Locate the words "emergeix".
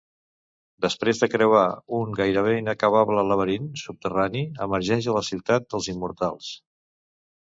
4.67-5.11